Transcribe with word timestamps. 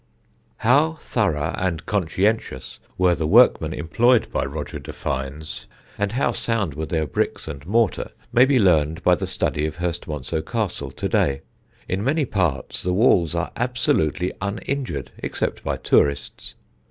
How 0.57 0.93
thorough 0.93 1.53
and 1.59 1.85
conscientious 1.85 2.79
were 2.97 3.13
the 3.13 3.27
workmen 3.27 3.71
employed 3.71 4.31
by 4.31 4.45
Roger 4.45 4.79
de 4.79 4.91
Fiennes, 4.91 5.67
and 5.95 6.13
how 6.13 6.31
sound 6.31 6.73
were 6.73 6.87
their 6.87 7.05
bricks 7.05 7.47
and 7.47 7.63
mortar, 7.67 8.09
may 8.33 8.45
be 8.45 8.57
learned 8.57 9.03
by 9.03 9.13
the 9.13 9.27
study 9.27 9.67
of 9.67 9.75
Hurstmonceux 9.77 10.41
Castle 10.41 10.89
to 10.89 11.07
day. 11.07 11.41
In 11.87 12.03
many 12.03 12.25
parts 12.25 12.81
the 12.81 12.93
walls 12.93 13.35
are 13.35 13.51
absolutely 13.55 14.33
uninjured 14.41 15.11
except 15.19 15.63
by 15.63 15.77
tourists. 15.77 16.55